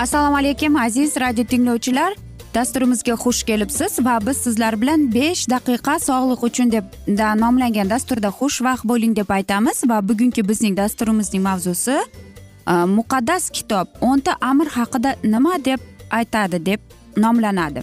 assalomu 0.00 0.36
alaykum 0.36 0.76
aziz 0.76 1.16
radio 1.16 1.44
tinglovchilar. 1.44 2.14
Dasturimizga 2.54 3.12
xush 3.12 3.42
kelibsiz 3.42 3.98
va 4.04 4.18
biz 4.26 4.36
sizlar 4.36 4.80
bilan 4.80 5.02
besh 5.14 5.42
daqiqa 5.52 5.98
sog'liq 6.08 6.44
uchun 6.48 6.72
deb 6.72 6.84
da 7.18 7.34
nomlangan 7.34 7.90
dasturda 7.90 8.28
xushvaqt 8.38 8.84
bo'ling 8.90 9.16
deb 9.16 9.30
aytamiz 9.30 9.82
va 9.90 9.98
bugungi 10.08 10.48
bizning 10.48 10.76
dasturimizning 10.76 11.42
mavzusi 11.42 11.96
e, 12.72 12.74
muqaddas 12.96 13.50
kitob 13.50 13.86
o'nta 14.00 14.36
amr 14.40 14.68
haqida 14.76 15.14
nima 15.24 15.54
deb 15.64 15.80
aytadi 16.10 16.66
deb 16.66 16.80
nomlanadi. 17.16 17.82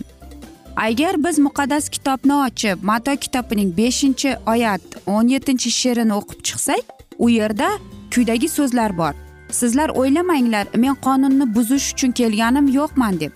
Agar 0.75 1.23
biz 1.23 1.39
muqaddas 1.39 1.89
kitobni 1.89 2.33
ochib 2.47 2.77
mato 2.81 3.15
kitobining 3.15 3.77
beshinchi 3.77 4.35
oyat 4.53 4.81
o'n 5.05 5.29
yettinchi 5.35 5.69
she'rini 5.79 6.13
o'qib 6.19 6.41
chiqsak 6.47 6.83
u 7.19 7.29
yerda 7.29 7.69
quyidagi 8.13 8.49
so'zlar 8.57 8.97
bor. 8.97 9.26
Sizlar 9.51 9.89
o'ylamanglar 9.89 10.67
men 10.75 10.95
qonunni 10.95 11.55
buzish 11.55 11.93
uchun 11.93 12.11
kelganim 12.11 12.67
yo'qman 12.67 13.19
deb. 13.19 13.31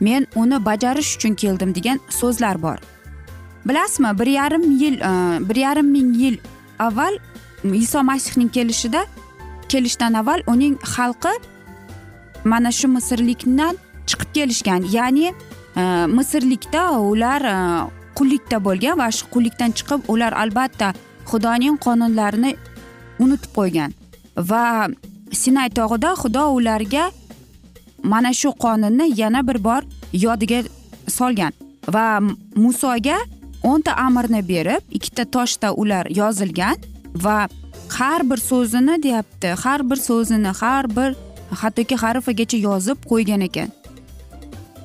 Men 0.00 0.26
uni 0.36 0.64
bajarish 0.64 1.16
uchun 1.16 1.34
keldim 1.34 1.74
degan 1.74 2.00
so'zlar 2.08 2.62
bor. 2.62 2.78
Bilasizmi 3.64 4.18
bir 4.18 4.26
yarim 4.26 4.70
yil 4.70 5.00
e, 5.00 5.48
bir 5.48 5.56
yarim 5.56 5.90
ming 5.90 6.16
yil 6.16 6.36
avval 6.78 7.18
iso 7.64 8.02
masihning 8.02 8.48
kelishida 8.48 9.06
kelishdan 9.68 10.12
avval 10.14 10.42
uning 10.46 10.76
xalqi 10.94 11.34
mana 12.44 12.72
shu 12.72 12.88
misrlikdan 12.88 13.78
chiqib 14.06 14.30
kelishgan. 14.34 14.82
Ya'ni 14.82 15.34
e, 15.76 15.82
misrlikda 16.06 17.00
ular 17.00 17.42
e, 17.42 17.56
qullikda 18.14 18.64
bo'lgan 18.64 18.98
va 18.98 19.10
shu 19.10 19.24
qullikdan 19.34 19.70
chiqib 19.78 20.00
ular 20.08 20.32
albatta 20.42 20.94
xudoning 21.30 21.76
qonunlarini 21.86 22.56
unutib 23.24 23.50
qo'ygan 23.58 23.90
va 24.50 24.88
sinay 25.34 25.68
tog'ida 25.78 26.14
xudo 26.22 26.44
ularga 26.58 27.04
mana 28.02 28.32
shu 28.40 28.50
qonunni 28.64 29.06
yana 29.20 29.40
bir 29.48 29.58
bor 29.66 29.82
yodiga 30.12 30.60
solgan 31.18 31.52
va 31.94 32.06
musoga 32.64 33.18
o'nta 33.70 33.92
amirni 34.06 34.40
berib 34.48 34.82
ikkita 34.96 35.24
toshda 35.34 35.68
ular 35.82 36.06
yozilgan 36.20 36.76
va 37.26 37.38
har 37.98 38.30
bir 38.30 38.36
so'zini 38.36 39.02
deyapti 39.02 39.48
har 39.64 39.80
bir 39.90 39.96
so'zini 39.96 40.52
har 40.60 40.84
bir 40.96 41.10
hattoki 41.62 41.96
harfigacha 41.96 42.58
yozib 42.58 42.98
qo'ygan 43.10 43.40
ekan. 43.48 43.72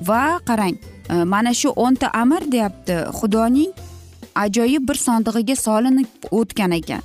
Va 0.08 0.40
qarang 0.48 0.76
e, 1.10 1.24
mana 1.24 1.54
shu 1.54 1.72
o'nta 1.84 2.10
amir 2.22 2.42
deyapti 2.52 2.96
xudoning 3.18 3.72
ajoyib 4.44 4.88
bir 4.88 4.98
sondig'iga 5.06 5.56
solinib 5.56 6.30
o'tgan 6.30 6.72
ekan. 6.80 7.02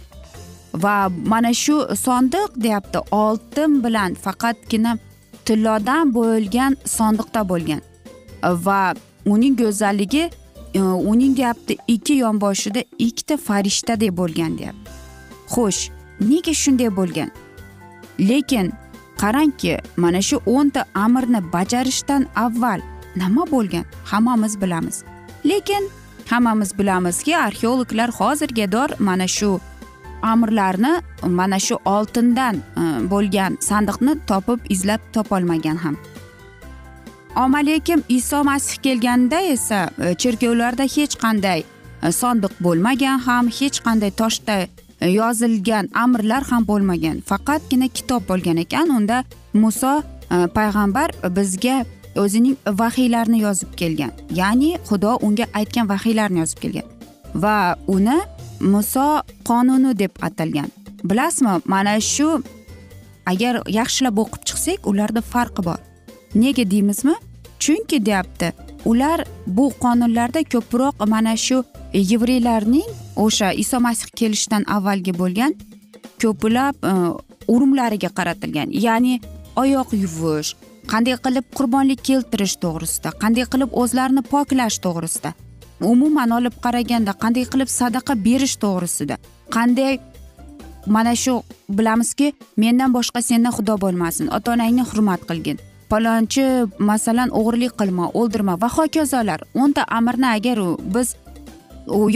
Va 0.84 1.10
mana 1.26 1.54
shu 1.54 1.76
sondiq 2.06 2.50
deyapti 2.64 3.00
oltin 3.12 3.84
bilan 3.84 4.14
faqatgina 4.14 4.98
tillodan 5.46 6.14
bo'yalgan 6.14 6.78
sondiqda 6.98 7.42
bo'lgan. 7.50 7.82
Va 8.66 8.94
uning 9.26 9.58
go'zalligi 9.58 10.24
e, 10.74 10.82
uning 10.82 11.38
deyapti 11.38 11.78
ikki 11.88 12.14
yonboshida 12.14 12.82
ikkita 12.98 13.38
farishtadek 13.38 14.18
bo'lgan 14.18 14.58
deyapti. 14.58 14.90
Xo'sh 15.54 15.82
nega 16.30 16.54
shunday 16.54 16.90
bo'lgan? 17.00 17.30
Lekin 18.20 18.74
qarangki 19.22 19.78
mana 19.98 20.22
shu 20.22 20.38
o'nta 20.46 20.86
amirni 21.06 21.42
bajarishdan 21.54 22.28
avval 22.36 22.80
nima 23.16 23.44
bo'lgan? 23.52 23.86
Hammamiz 24.12 24.62
bilamiz. 24.62 25.04
Lekin 25.46 25.84
hammamiz 26.30 26.80
bilamizki 26.80 27.38
arxeologlar 27.38 28.10
hozirga 28.10 28.72
dor 28.72 28.90
mana 29.00 29.28
shu 29.28 29.60
amirlarni 30.32 30.94
mana 31.40 31.60
shu 31.60 31.76
oltindan 31.96 32.56
e, 32.56 32.84
bo'lgan 33.12 33.58
sandiqni 33.70 34.14
topib 34.30 34.60
izlab 34.70 35.02
topolmagan 35.14 35.78
ham. 35.84 35.96
Omalekim 37.36 38.04
iso 38.10 38.44
masih 38.44 38.78
kelganda 38.86 39.40
esa 39.56 39.90
e, 40.00 40.16
cherkovlarda 40.22 40.84
hech 40.96 41.16
qanday 41.24 41.60
e, 41.62 42.12
sandiq 42.12 42.16
sondiq 42.22 42.54
bo'lmagan 42.66 43.18
ham 43.28 43.46
hech 43.60 43.78
qanday 43.86 44.12
toshda 44.22 44.58
yozilgan 45.20 45.86
amrlar 46.04 46.44
ham 46.50 46.64
bo'lmagan. 46.72 47.18
Faqatgina 47.30 47.88
kitob 47.98 48.22
bo'lgan 48.30 48.58
ekan 48.66 48.88
unda 48.98 49.18
muso 49.54 49.94
payg'ambar 50.58 51.10
bizga 51.38 51.78
o'zining 52.16 52.56
vahiylarini 52.82 53.40
yozib 53.42 53.72
kelgan. 53.80 54.12
Ya'ni 54.40 54.78
xudo 54.88 55.18
unga 55.22 55.46
aytgan 55.60 55.90
vahiylarni 55.90 56.40
yozib 56.44 56.60
kelgan. 56.64 56.88
Va 57.44 57.76
uni 57.88 58.18
muso 58.60 59.22
qonuni 59.48 59.94
deb 59.98 60.12
atalgan. 60.22 60.70
Bilasizmi 61.04 61.62
mana 61.66 62.00
shu 62.00 62.44
agar 63.26 63.62
yaxshilab 63.80 64.18
o'qib 64.24 64.42
chiqsak 64.50 64.88
ularda 64.92 65.22
farqi 65.22 65.62
bor. 65.68 65.80
Nega 66.36 66.64
deymizmi? 66.72 67.16
Chunki 67.60 68.06
deyapti 68.06 68.52
ular 68.86 69.26
bu 69.48 69.72
qonunlarda 69.84 70.42
ko'proq 70.54 71.06
mana 71.14 71.36
shu 71.46 71.64
yevreylarning 71.94 72.90
o'sha 73.16 73.52
iso 73.64 73.80
masih 73.80 74.10
kelishidan 74.20 74.64
avvalgi 74.76 75.14
bo'lgan 75.22 75.56
ko'plab 76.22 76.76
e, 76.92 76.94
urumlariga 77.54 78.10
qaratilgan. 78.18 78.70
Ya'ni 78.86 79.20
oyoq 79.62 79.90
yuvish 80.04 80.52
qanday 80.92 81.18
qilib 81.26 81.46
qurbonlik 81.58 82.04
keltirish 82.10 82.56
to'g'risida 82.64 83.10
qanday 83.24 83.46
qilib 83.54 83.72
o'zlarini 83.82 84.24
poklash 84.34 84.78
to'g'risida. 84.86 85.32
Umuman 85.82 86.30
olib 86.38 86.56
qaraganda 86.64 87.12
qanday 87.24 87.46
qilib 87.52 87.70
sadaqa 87.80 88.14
berish 88.26 88.56
to'g'risida. 88.64 89.16
Qanday 89.56 90.00
mana 90.88 91.16
shu 91.16 91.44
bilamizki 91.70 92.34
mendan 92.58 92.94
boshqa 92.94 93.22
sendan 93.22 93.54
xudo 93.58 93.76
bo'lmasin 93.84 94.28
ota 94.38 94.52
onangni 94.54 94.84
hurmat 94.90 95.22
qilgin. 95.30 95.58
Palonchi 95.90 96.46
masalan 96.80 97.30
o'g'irlik 97.40 97.74
qilma 97.80 98.06
o'ldirma 98.20 98.62
va 98.62 98.70
hokazolar. 98.78 99.40
O'nta 99.62 99.82
amirni 99.98 100.28
agar 100.38 100.58
biz 100.96 101.16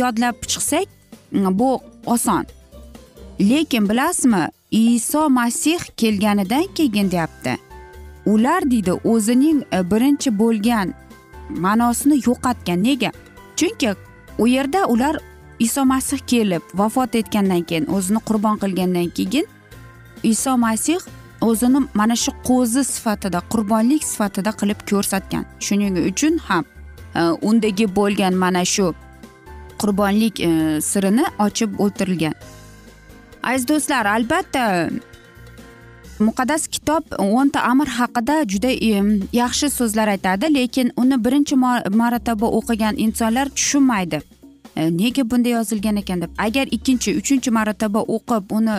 yodlab 0.01 0.35
chiqsak 0.51 0.87
mm, 1.31 1.59
bu 1.59 1.79
oson. 2.05 2.45
Lekin 3.39 3.89
bilasizmi 3.89 4.43
iso 4.71 5.29
masih 5.29 5.79
kelganidan 5.97 6.65
keyin 6.75 7.11
deyapti. 7.11 7.57
Ular 8.25 8.71
deydi 8.71 8.93
o'zining 9.03 9.63
e, 9.73 9.91
birinchi 9.91 10.29
bo'lgan 10.39 10.93
ma'nosini 11.49 12.17
yo'qotgan. 12.27 12.83
Nega? 12.83 13.11
Chunki 13.59 13.91
u 14.37 14.47
yerda 14.47 14.87
ular 14.87 15.15
iso 15.59 15.85
masih 15.85 16.19
kelib 16.31 16.63
vafot 16.73 17.15
etgandan 17.15 17.63
keyin 17.69 17.85
o'zini 17.95 18.19
qurbon 18.27 18.55
qilgandan 18.61 19.09
keyin 19.17 19.47
iso 20.23 20.57
masih 20.57 20.99
o'zini 21.41 21.79
mana 21.93 22.15
shu 22.15 22.31
qo'zi 22.49 22.83
sifatida 22.83 23.39
qurbonlik 23.51 24.03
sifatida 24.03 24.51
qilib 24.59 24.79
ko'rsatgan. 24.89 25.43
Shuning 25.65 25.97
uchun 26.11 26.37
ham 26.47 26.63
e, 27.15 27.21
undagi 27.49 27.85
bo'lgan 27.95 28.33
mana 28.43 28.63
shu 28.65 28.93
qurbonlik 29.81 30.39
e, 30.39 30.81
sirini 30.81 31.25
ochib 31.45 31.79
o'ltirilgan. 31.83 32.35
Aziz 33.43 33.67
do'stlar 33.67 34.05
albatta 34.05 34.89
muqaddas 36.19 36.67
kitob 36.67 37.03
o'nta 37.17 37.61
amr 37.61 37.87
haqida 37.87 38.35
juda 38.51 38.71
e, 38.71 39.03
yaxshi 39.33 39.69
so'zlar 39.69 40.07
aytadi 40.07 40.53
lekin 40.53 40.91
uni 40.97 41.17
birinchi 41.25 41.55
marotaba 42.01 42.47
o'qigan 42.59 42.95
insonlar 43.05 43.47
tushunmaydi. 43.49 44.21
E, 44.75 44.81
nega 44.97 45.23
bunday 45.31 45.51
yozilgan 45.51 45.95
ekan 46.01 46.21
deb. 46.21 46.31
Agar 46.37 46.67
ikkinchi 46.77 47.15
uchinchi 47.21 47.51
marotaba 47.51 47.99
o'qib 48.15 48.43
uni 48.57 48.75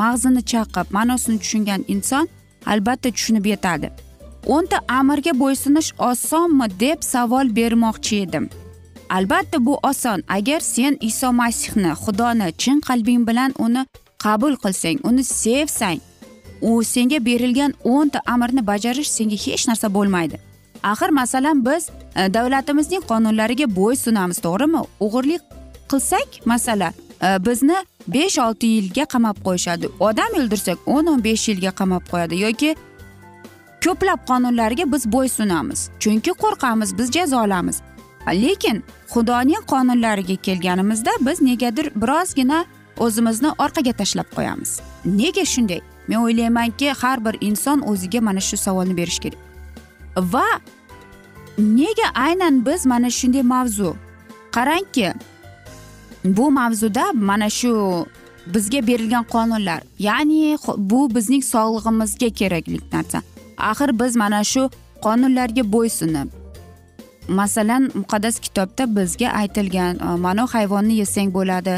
mag'zini 0.00 0.42
chaqib 0.52 0.86
ma'nosini 0.96 1.38
tushungan 1.42 1.84
inson 1.94 2.28
albatta 2.66 3.10
tushunib 3.10 3.46
yetadi. 3.52 3.90
O'nta 4.46 4.76
amirga 4.98 5.32
bo'ysunish 5.42 5.90
osonmi 6.10 6.66
deb 6.80 6.98
savol 7.12 7.46
bermoqchi 7.56 8.16
edim. 8.26 8.50
Albatta 9.10 9.66
bu 9.66 9.78
oson. 9.82 10.22
Agar 10.28 10.60
sen 10.60 10.96
iso 11.00 11.32
masihni 11.32 11.92
xudoni 12.02 12.52
chin 12.62 12.78
qalbing 12.88 13.26
bilan 13.28 13.50
uni 13.58 13.82
qabul 14.24 14.54
qilsang 14.62 14.98
uni 15.08 15.24
sevsang 15.24 16.00
u 16.60 16.84
senga 16.84 17.24
berilgan 17.24 17.74
o'nta 17.84 18.20
amrni 18.26 18.66
bajarish 18.66 19.10
senga 19.10 19.36
hech 19.44 19.68
narsa 19.68 19.94
bo'lmaydi. 19.94 20.38
Axir 20.82 21.08
masalan 21.08 21.64
biz 21.66 21.88
e, 22.16 22.34
davlatimizning 22.34 23.02
qonunlariga 23.10 23.66
bo'ysunamiz 23.76 24.38
to'g'rimi? 24.46 24.82
O'g'irlik 25.00 25.42
qilsak 25.90 26.28
masalan 26.44 26.92
e, 27.22 27.28
bizni 27.46 27.78
besh 28.08 28.38
olti 28.38 28.66
yilga 28.66 29.04
qamab 29.04 29.36
qo'yishadi. 29.46 29.86
Odam 30.00 30.38
o'ldirsak 30.38 30.78
o'n 30.86 31.06
o'n 31.12 31.24
besh 31.24 31.48
yilga 31.48 31.70
qamab 31.80 32.04
qo'yadi 32.12 32.40
yoki 32.46 32.70
ko'plab 33.84 34.20
qonunlarga 34.30 34.92
biz 34.92 35.12
bo'ysunamiz 35.12 35.80
chunki 36.02 36.32
qo'rqamiz 36.42 36.98
biz 36.98 37.08
jazo 37.16 37.36
olamiz 37.44 37.76
lekin 38.28 38.84
xudoning 39.12 39.62
qonunlariga 39.72 40.36
kelganimizda 40.36 41.10
biz 41.20 41.42
negadir 41.42 41.90
birozgina 41.96 42.64
o'zimizni 42.98 43.50
orqaga 43.58 43.92
tashlab 43.92 44.28
qo'yamiz. 44.36 44.80
Nega 45.04 45.44
shunday? 45.44 45.80
Men 46.10 46.18
o'ylaymanki 46.24 46.88
har 47.00 47.18
bir 47.24 47.38
inson 47.48 47.80
o'ziga 47.90 48.20
mana 48.20 48.40
shu 48.48 48.56
savolni 48.56 48.94
berishi 49.00 49.20
kerak. 49.24 49.40
Va 50.32 50.46
nega 51.58 52.08
aynan 52.26 52.66
biz 52.66 52.86
mana 52.86 53.10
shunday 53.18 53.42
mavzu? 53.42 53.94
Qarangki 54.56 55.14
bu 56.24 56.50
mavzuda 56.50 57.04
mana 57.12 57.48
shu 57.58 57.72
bizga 58.54 58.80
berilgan 58.86 59.24
qonunlar 59.34 59.80
ya'ni 59.98 60.58
bu 60.90 61.00
bizning 61.14 61.44
sog'lig'imizga 61.52 62.28
kerakli 62.40 62.78
narsa. 62.92 63.18
Axir 63.70 63.90
biz 64.00 64.16
mana 64.16 64.44
shu 64.52 64.62
qonunlarga 65.04 65.62
bo'ysunib 65.74 66.28
masalan 67.28 67.90
muqaddas 67.94 68.40
kitobda 68.44 68.84
bizga 68.96 69.28
aytilgan 69.40 69.94
mana 70.18 70.46
hayvonni 70.54 70.94
yesang 71.02 71.28
bo'ladi 71.36 71.74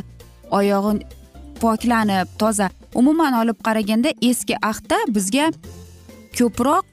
oyog'in 0.59 0.99
poklanib 1.65 2.29
toza. 2.39 2.69
Umuman 2.95 3.33
olib 3.43 3.59
qaraganda 3.67 4.11
eski 4.31 4.55
ahdda 4.71 4.99
bizga 5.17 5.47
ko'proq 6.39 6.87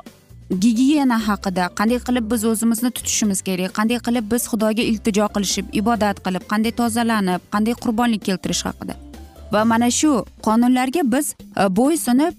gigiyena 0.63 1.17
haqida 1.27 1.69
qanday 1.79 1.99
qilib 2.07 2.31
biz 2.31 2.45
o'zimizni 2.51 2.91
tutishimiz 2.97 3.41
kerak 3.47 3.73
qanday 3.79 3.99
qilib 4.07 4.25
biz 4.33 4.43
xudoga 4.51 4.83
iltijo 4.91 5.27
qilishib 5.35 5.65
ibodat 5.81 6.17
qilib 6.25 6.43
qanday 6.51 6.73
tozalanib 6.81 7.41
qanday 7.53 7.75
qurbonlik 7.83 8.23
keltirish 8.27 8.63
haqida. 8.69 8.95
Va 9.53 9.65
mana 9.71 9.89
shu 9.99 10.11
qonunlarga 10.47 11.01
biz 11.13 11.33
e, 11.61 11.63
bo'ysunib 11.79 12.33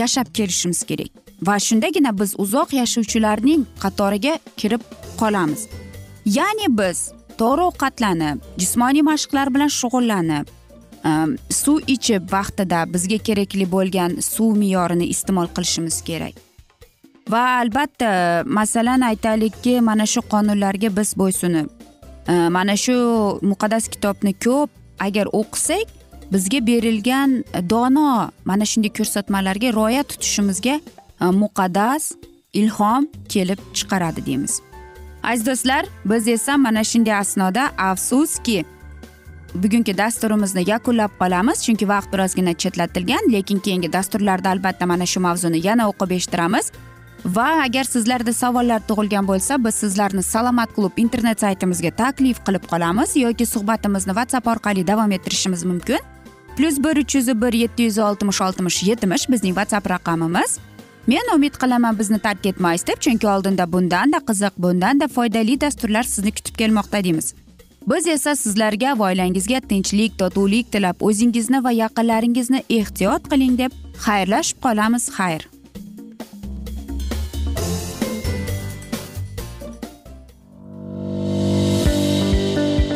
yashab 0.00 0.26
kelishimiz 0.36 0.82
kerak. 0.90 1.10
Va 1.46 1.56
shundagina 1.66 2.12
biz 2.20 2.34
uzoq 2.44 2.72
yashovchilarning 2.80 3.62
qatoriga 3.84 4.34
kirib 4.60 4.82
qolamiz. 5.20 5.60
Ya'ni 6.38 6.68
biz 6.80 6.98
to'g'ri 7.40 7.62
ovqatlanib 7.70 8.44
jismoniy 8.60 9.04
mashqlar 9.10 9.54
bilan 9.54 9.70
shug'ullanib 9.80 10.46
Ehm, 11.04 11.36
suv 11.50 11.82
ichib 11.86 12.30
vaqtida 12.32 12.84
bizga 12.92 13.18
kerakli 13.28 13.66
bo'lgan 13.74 14.16
suv 14.24 14.56
me'yorini 14.60 15.06
iste'mol 15.14 15.50
qilishimiz 15.56 16.00
kerak. 16.08 16.38
Va 17.32 17.42
albatta 17.60 18.10
masalan 18.58 19.04
aytaylikki 19.10 19.80
mana 19.80 20.06
shu 20.12 20.22
qonunlarga 20.32 20.90
biz 20.96 21.12
bo'ysunib 21.20 21.68
ehm, 22.28 22.48
mana 22.56 22.76
shu 22.84 22.96
muqaddas 23.50 23.88
kitobni 23.92 24.32
ko'p 24.46 24.70
agar 25.06 25.26
o'qisak 25.40 25.92
bizga 26.32 26.60
berilgan 26.70 27.30
dono 27.72 28.10
mana 28.50 28.64
shunday 28.70 28.92
ko'rsatmalarga 28.98 29.76
rioya 29.78 30.02
tutishimizga 30.10 30.76
ehm, 30.80 31.34
muqaddas 31.44 32.12
ilhom 32.60 33.10
kelib 33.28 33.60
chiqaradi 33.76 34.26
deymiz. 34.28 34.54
Aziz 35.22 35.46
do'stlar 35.46 35.84
biz 36.04 36.28
esa 36.28 36.56
mana 36.56 36.84
shunday 36.84 37.14
asnoda 37.24 37.64
afsuski 37.90 38.64
bugungi 39.54 39.98
dasturimizni 39.98 40.64
yakunlab 40.70 41.12
qolamiz 41.20 41.62
chunki 41.66 41.88
vaqt 41.88 42.12
birozgina 42.12 42.54
chetlatilgan 42.54 43.32
lekin 43.32 43.58
keyingi 43.58 43.92
dasturlarda 43.92 44.50
albatta 44.50 44.86
mana 44.86 45.06
shu 45.06 45.20
mavzuni 45.20 45.66
yana 45.66 45.88
o'qib 45.90 46.10
eshittiramiz. 46.16 46.72
Va 47.36 47.46
agar 47.66 47.84
sizlarda 47.84 48.32
savollar 48.32 48.80
tug'ilgan 48.88 49.28
bo'lsa 49.28 49.64
biz 49.64 49.74
sizlarni 49.74 50.22
salomat 50.22 50.74
klub 50.76 50.98
internet 51.04 51.40
saytimizga 51.40 51.90
taklif 51.90 52.42
qilib 52.46 52.64
qolamiz 52.72 53.16
yoki 53.16 53.46
suhbatimizni 53.46 54.12
whatsapp 54.18 54.46
orqali 54.52 54.86
davom 54.86 55.12
ettirishimiz 55.12 55.64
mumkin. 55.64 55.98
Plyus 56.56 56.78
bir 56.84 56.96
uch 57.02 57.14
yuz 57.14 57.28
bir 57.42 57.52
yetti 57.52 57.82
yuz 57.82 57.98
oltmish 57.98 58.40
oltmish 58.40 58.82
yetmish 58.82 59.28
bizning 59.30 59.54
whatsapp 59.58 59.90
raqamimiz. 59.90 60.58
Men 61.06 61.34
umid 61.36 61.54
qilaman 61.62 61.98
bizni 61.98 62.18
tark 62.18 62.46
etmaysiz 62.46 62.86
deb 62.86 63.00
chunki 63.00 63.28
oldinda 63.28 63.72
bundanda 63.72 64.18
qiziq 64.28 64.54
bundanda 64.58 65.08
foydali 65.08 65.60
dasturlar 65.60 66.02
sizni 66.02 66.32
kutib 66.32 66.54
kelmoqda 66.60 67.04
deymiz. 67.04 67.34
Biz 67.86 68.06
esa 68.06 68.36
sizlarga 68.36 68.98
va 68.98 69.10
oilangizga 69.10 69.60
tinchlik 69.70 70.18
totuvlik 70.18 70.70
tilab 70.72 71.02
o'zingizni 71.08 71.64
va 71.64 71.72
yaqinlaringizni 71.78 72.62
ehtiyot 72.78 73.28
qiling 73.32 73.58
deb 73.58 73.72
xayrlashib 74.06 74.58
qolamiz 74.66 75.08
xayr. 75.16 75.42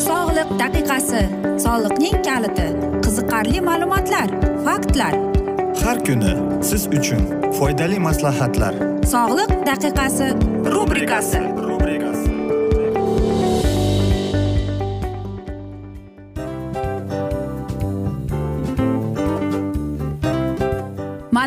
Sog'liq 0.09 0.50
daqiqasi 0.62 1.23
soliqning 1.64 2.18
kaliti 2.28 2.68
qiziqarli 3.04 3.61
ma'lumotlar 3.71 4.28
faktlar. 4.66 5.14
Har 5.85 5.99
kuni 6.07 6.33
siz 6.71 6.88
uchun 6.99 7.23
foydali 7.59 7.99
maslahatlar. 8.09 8.75
Sog'liq 9.14 9.52
daqiqasi 9.71 10.28
rubrikasi 10.75 11.42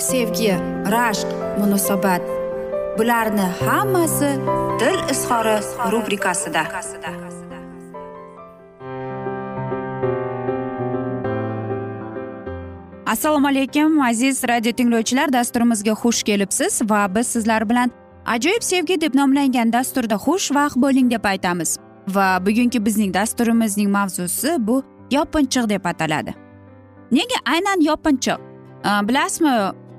sevgi 0.00 0.54
rashq 0.94 1.28
munosabat. 1.58 2.22
Bularni 2.98 3.46
hammasi 3.60 4.30
dil 4.80 4.98
izhori 5.10 5.56
rubrikasida. 5.92 6.62
Assalomu 13.06 13.48
alaykum 13.48 14.00
aziz 14.00 14.44
radio 14.48 14.72
tinglovchilar 14.72 15.32
dasturimizga 15.32 15.92
xush 15.92 16.22
kelibsiz 16.22 16.82
va 16.90 17.14
biz 17.14 17.26
sizlar 17.26 17.68
bilan 17.70 17.90
ajoyib 18.26 18.62
sevgi 18.62 19.00
deb 19.00 19.14
nomlangan 19.14 19.72
dasturda 19.72 20.14
xushvaqt 20.14 20.76
bo'ling 20.76 21.10
deb 21.10 21.24
aytamiz. 21.24 21.76
Va 22.08 22.38
bugungi 22.46 22.84
bizning 22.86 23.14
dasturimizning 23.14 23.90
mavzusi 23.90 24.54
bu 24.58 24.82
yopinchiq 25.10 25.68
deb 25.68 25.84
ataladi. 25.84 26.34
Nega 27.12 27.38
aynan 27.46 27.80
yopinchiq? 27.80 28.38
Bilasizmi 29.08 29.54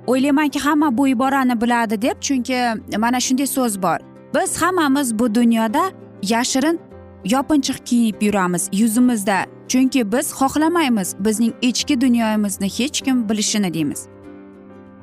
o'ylaymanki 0.08 0.60
hamma 0.60 0.98
bu 0.98 1.08
iborani 1.08 1.62
biladi 1.62 2.01
deb 2.01 2.22
chunki 2.22 2.58
mana 2.98 3.20
shunday 3.20 3.48
so'z 3.48 3.81
bor. 3.84 3.98
Biz 4.36 4.62
hammamiz 4.62 5.20
bu 5.20 5.36
dunyoda 5.36 5.84
yashirin 6.24 6.79
yopinchiq 7.25 7.86
kiyib 7.86 8.22
yuramiz 8.22 8.70
yuzimizda 8.72 9.46
chunki 9.67 10.12
biz 10.12 10.31
xohlamaymiz. 10.31 11.15
Bizning 11.20 11.53
ichki 11.62 12.01
dunyomizni 12.01 12.67
hech 12.67 13.01
kim 13.01 13.29
bilishini 13.29 13.74
deymiz. 13.74 14.08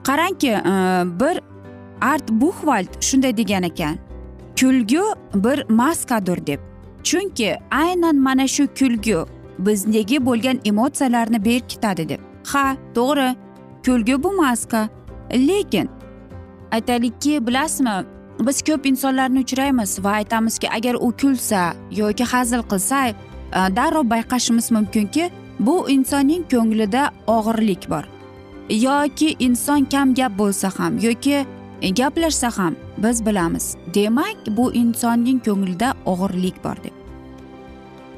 Qarangki 0.04 0.48
e, 0.50 0.62
bir 1.20 1.40
art 2.00 2.28
buxvald 2.30 3.00
shunday 3.00 3.36
degan 3.36 3.62
ekan. 3.62 3.96
Kulgu 4.60 5.04
bir 5.34 5.70
maskadir 5.70 6.46
deb. 6.46 6.60
Chunki 7.02 7.56
aynan 7.70 8.16
mana 8.16 8.48
shu 8.48 8.66
kulgu 8.78 9.26
bizdagi 9.58 10.26
bo'lgan 10.26 10.60
emotsiyalarni 10.64 11.44
berkitadi 11.44 12.08
deb. 12.08 12.20
Ha 12.44 12.76
to'g'ri. 12.94 13.47
Kulgi 13.84 14.22
bu 14.22 14.32
maska. 14.32 14.88
Lekin 15.32 15.88
aytaylikki 16.70 17.46
bilasizmi 17.46 18.04
biz 18.46 18.62
ko'p 18.62 18.86
insonlarni 18.86 19.40
uchraymiz 19.40 20.04
va 20.04 20.10
aytamizki 20.10 20.70
agar 20.70 20.94
u 20.94 21.12
kulsa 21.20 21.74
yoki 21.90 22.24
hazil 22.24 22.62
qilsa 22.70 23.08
e, 23.08 23.14
darrov 23.76 24.10
bayqashimiz 24.10 24.70
mumkinki 24.70 25.30
bu 25.60 25.90
insonning 25.90 26.44
ko'nglida 26.50 27.10
og'irlik 27.26 27.90
bor. 27.90 28.04
Yoki 28.70 29.36
inson 29.38 29.84
kam 29.84 30.14
gap 30.14 30.38
bo'lsa 30.38 30.70
ham 30.78 30.98
yoki 30.98 31.46
gaplashsa 31.82 32.50
ham 32.58 32.76
biz 32.98 33.26
bilamiz. 33.26 33.76
Demak 33.94 34.36
bu 34.56 34.72
insonning 34.72 35.40
ko'nglida 35.44 35.94
og'irlik 36.06 36.64
bor 36.64 36.76
deb. 36.84 36.94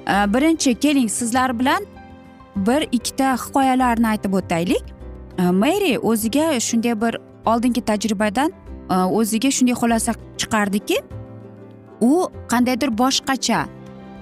E, 0.08 0.34
birinchi 0.34 0.74
keling 0.74 1.10
sizlar 1.10 1.58
bilan 1.58 1.86
bir 2.56 2.88
ikkita 2.92 3.36
hikoyalarni 3.36 4.06
aytib 4.06 4.32
o'taylik. 4.32 4.99
Э, 5.38 5.50
meri 5.50 5.98
o'ziga 5.98 6.60
shunday 6.60 7.00
bir 7.00 7.16
oldingi 7.46 7.80
tajribadan 7.80 8.50
э, 8.90 8.94
o'ziga 9.18 9.50
shunday 9.50 9.74
xulosa 9.74 10.14
chiqardiki 10.40 10.98
u 12.00 12.12
qandaydir 12.52 12.90
boshqacha 13.02 13.60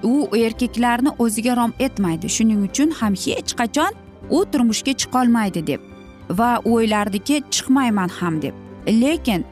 u 0.03 0.13
erkaklarni 0.37 1.09
o'ziga 1.19 1.55
rom 1.55 1.73
etmaydi. 1.79 2.29
Shuning 2.29 2.61
uchun 2.69 2.91
ham 2.99 3.13
hech 3.13 3.53
qachon 3.61 3.91
u 4.29 4.45
turmushga 4.51 4.93
chiqolmaydi 5.01 5.67
deb 5.67 5.81
va 6.29 6.51
o'ylardiki 6.65 7.43
chiqmayman 7.55 8.09
ham 8.19 8.41
deb. 8.41 8.53
Lekin 8.87 9.45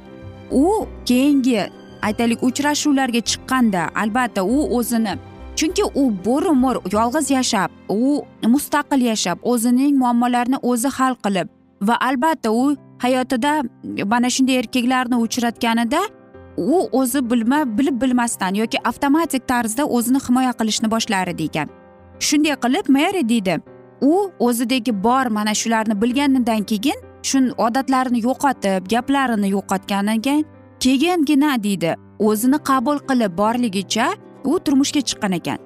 u 0.51 0.87
keyingi 1.05 1.69
aytaylik 2.01 2.43
uchrashuvlarga 2.43 3.21
chiqqanda 3.29 3.89
albatta 3.95 4.43
u 4.43 4.57
o'zini 4.77 5.13
chunki 5.57 5.83
u 6.01 6.03
bo'ri 6.25 6.51
mo'r 6.63 6.77
yolg'iz 6.93 7.31
yashab 7.37 7.69
u 7.89 8.09
mustaqil 8.53 9.01
yashab 9.11 9.37
o'zining 9.51 9.95
muammolarini 10.01 10.59
o'zi 10.71 10.89
hal 10.97 11.15
qilib 11.25 11.47
va 11.87 11.95
albatta 12.09 12.51
u 12.51 12.65
hayotida 13.03 13.53
mana 14.11 14.29
shunday 14.35 14.59
erkaklarni 14.61 15.17
uchratganida 15.25 16.01
u 16.57 16.77
o'zi 16.99 17.29
bilma 17.31 17.59
bilib 17.77 18.01
bilmasdan 18.01 18.59
yoki 18.61 18.77
avtomatik 18.89 19.47
tarzda 19.47 19.83
o'zini 19.97 20.21
himoya 20.27 20.53
qilishni 20.59 20.91
boshlar 20.93 21.33
edi 21.33 21.49
ekan. 21.49 21.67
Shunday 22.27 22.55
qilib 22.63 22.85
meri 22.97 23.23
deydi 23.29 23.57
u 24.01 24.13
o'zidagi 24.47 25.03
bor 25.03 25.25
mana 25.37 25.53
shularni 25.61 26.01
bilganidan 26.01 26.63
keyin 26.71 26.99
shu 27.29 27.37
odatlarini 27.67 28.19
yo'qotib 28.27 28.89
gaplarini 28.93 29.49
yo'qotganidan 29.55 30.45
keyingina 30.83 31.51
deydi 31.65 31.91
o'zini 32.29 32.59
qabul 32.69 32.97
qilib 33.09 33.37
borligicha 33.41 34.07
u 34.47 34.59
turmushga 34.59 35.01
chiqqan 35.09 35.33
ekan. 35.39 35.59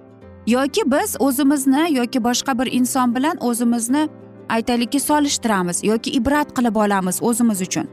Yoki 0.47 0.83
biz 0.91 1.15
o'zimizni 1.19 1.83
yoki 1.99 2.23
boshqa 2.23 2.59
bir 2.59 2.67
inson 2.79 3.15
bilan 3.15 3.37
o'zimizni 3.49 4.09
aytaylikki 4.49 4.99
solishtiramiz 4.99 5.83
yoki 5.83 6.11
ibrat 6.11 6.49
qilib 6.57 6.75
olamiz 6.75 7.23
o'zimiz 7.23 7.61
uchun. 7.61 7.87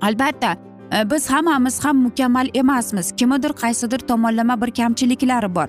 Albatta 0.00 0.56
e, 0.92 1.10
biz 1.10 1.30
hammamiz 1.30 1.84
ham 1.84 1.96
mukammal 1.96 2.48
emasmiz. 2.54 3.12
Kimnidir 3.16 3.52
qaysidir 3.62 3.98
tomonlama 3.98 4.60
bir 4.60 4.70
kamchiliklari 4.70 5.54
bor. 5.54 5.68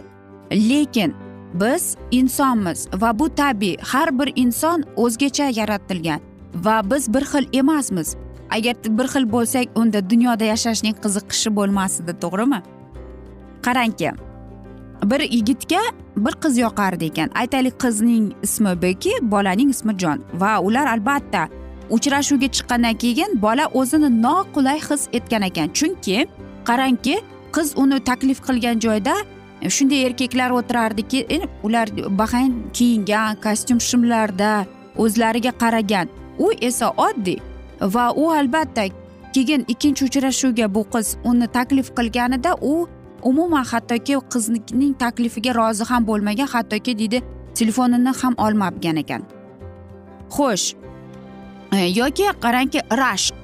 Lekin 0.51 1.15
biz 1.53 1.95
insonmiz 2.11 2.87
va 3.01 3.19
bu 3.19 3.35
tabiiy 3.35 3.77
har 3.81 4.19
bir 4.19 4.33
inson 4.35 4.83
o'zgacha 4.95 5.49
yaratilgan 5.59 6.19
va 6.55 6.81
biz 6.91 7.13
bir 7.13 7.21
xil 7.21 7.45
emasmiz. 7.53 8.15
Agar 8.49 8.75
bir 8.87 9.07
xil 9.13 9.31
bo'lsak 9.31 9.67
unda 9.75 10.09
dunyoda 10.09 10.43
yashashning 10.43 10.95
qiziqishi 11.03 11.55
bo'lmas 11.55 11.99
edi 12.01 12.13
to'g'rimi? 12.21 12.61
Qarangki 13.65 14.11
bir 15.03 15.19
yigitga 15.19 15.79
bir 16.17 16.31
qiz 16.31 16.57
yoqardi 16.57 17.05
ekan. 17.05 17.29
Aytaylik 17.35 17.79
qizning 17.79 18.33
ismi 18.43 18.81
beki 18.81 19.11
bolaning 19.21 19.69
ismi 19.69 19.93
jon. 19.99 20.23
Va 20.33 20.59
ular 20.59 20.87
albatta 20.87 21.47
uchrashuvga 21.89 22.47
chiqqandan 22.55 22.97
keyin 22.97 23.41
bola 23.41 23.65
o'zini 23.73 24.09
noqulay 24.21 24.79
his 24.89 25.07
etgan 25.13 25.41
ekan. 25.41 25.69
Chunki 25.73 26.27
qarangki 26.65 27.15
qiz 27.55 27.73
uni 27.77 27.99
taklif 27.99 28.39
qilgan 28.47 28.79
joyda 28.79 29.15
e, 29.61 29.69
shunday 29.69 30.05
erkaklar 30.05 30.51
o'tirardiki 30.51 31.25
e, 31.29 31.39
ular 31.63 31.87
bahang 32.19 32.53
kiyingan 32.73 33.35
kostyum 33.45 33.81
shimlarda 33.81 34.65
o'zlariga 34.97 35.51
qaragan. 35.61 36.07
U 36.39 36.51
esa 36.61 36.91
oddiy 37.07 37.39
va 37.81 38.11
u 38.15 38.31
albatta 38.31 38.87
keyin 39.33 39.65
ikkinchi 39.67 40.05
uchrashuvga 40.05 40.73
bu 40.75 40.83
qiz 40.93 41.15
uni 41.23 41.47
taklif 41.47 41.87
qilganida 41.97 42.51
u 42.61 42.87
umuman 43.23 43.65
hattoki 43.65 44.15
qizning 44.33 44.93
taklifiga 44.99 45.55
rozi 45.55 45.83
ham 45.83 46.07
bo'lmagan 46.07 46.47
hattoki 46.47 46.97
deydi 46.99 47.23
telefonini 47.55 48.13
ham 48.21 48.33
olmagan 48.37 48.97
ekan. 49.03 49.23
Xo'sh. 50.35 50.75
E, 51.73 51.77
yoki 51.99 52.25
qarangki 52.43 52.79
rashq. 53.01 53.35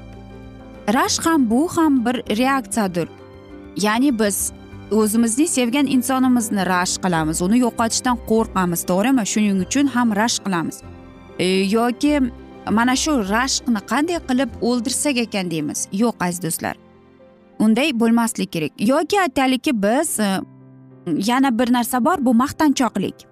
Rashq 0.98 1.26
ham 1.26 1.50
bu 1.50 1.68
ham 1.76 2.06
bir 2.06 2.16
reaksiyadir 2.38 3.08
ya'ni 3.78 4.20
biz 4.20 4.52
o'zimizning 4.92 5.50
sevgan 5.50 5.88
insonimizni 5.88 6.66
rashk 6.66 7.02
qilamiz 7.06 7.42
uni 7.42 7.60
yo'qotishdan 7.66 8.18
qo'rqamiz 8.30 8.86
to'g'rimi? 8.90 9.26
Shuning 9.34 9.66
uchun 9.66 9.88
ham 9.96 10.16
rashk 10.16 10.46
qilamiz. 10.46 10.82
E, 11.40 11.46
yoki 11.78 12.20
mana 12.72 12.96
shu 12.96 13.12
rashqni 13.36 13.82
qanday 13.92 14.20
qilib 14.30 14.50
o'ldirsak 14.70 15.18
ekan 15.26 15.52
deymiz. 15.52 15.88
Yo'q 16.04 16.16
aziz 16.28 16.44
do'stlar. 16.46 16.76
Unday 17.60 17.92
bo'lmaslik 18.00 18.52
kerak. 18.52 18.72
Yoki 18.80 19.22
aytaylikki 19.22 19.84
biz 19.84 20.20
e, 20.20 20.40
yana 21.06 21.60
bir 21.60 21.74
narsa 21.74 22.06
bor 22.06 22.18
bu 22.20 22.34
maqtanchoqlik. 22.34 23.26